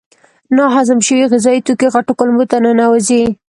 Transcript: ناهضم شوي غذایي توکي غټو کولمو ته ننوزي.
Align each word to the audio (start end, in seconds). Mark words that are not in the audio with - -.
ناهضم 0.55 0.99
شوي 1.07 1.23
غذایي 1.31 1.61
توکي 1.67 1.87
غټو 1.95 2.11
کولمو 2.19 2.43
ته 2.51 2.57
ننوزي. 2.65 3.23